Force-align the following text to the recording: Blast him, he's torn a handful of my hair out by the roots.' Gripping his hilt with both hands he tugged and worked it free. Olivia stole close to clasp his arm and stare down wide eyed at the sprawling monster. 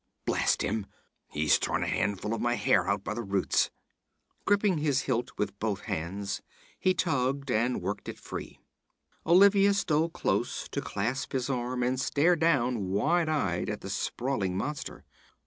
Blast 0.25 0.63
him, 0.63 0.87
he's 1.27 1.59
torn 1.59 1.83
a 1.83 1.87
handful 1.87 2.33
of 2.33 2.41
my 2.41 2.55
hair 2.55 2.89
out 2.89 3.03
by 3.03 3.13
the 3.13 3.21
roots.' 3.21 3.69
Gripping 4.45 4.79
his 4.79 5.01
hilt 5.01 5.29
with 5.37 5.59
both 5.59 5.81
hands 5.81 6.41
he 6.79 6.95
tugged 6.95 7.51
and 7.51 7.83
worked 7.83 8.09
it 8.09 8.17
free. 8.17 8.57
Olivia 9.27 9.75
stole 9.75 10.09
close 10.09 10.67
to 10.69 10.81
clasp 10.81 11.33
his 11.33 11.51
arm 11.51 11.83
and 11.83 11.99
stare 12.01 12.35
down 12.35 12.87
wide 12.89 13.29
eyed 13.29 13.69
at 13.69 13.81
the 13.81 13.91
sprawling 13.91 14.57
monster. 14.57 15.05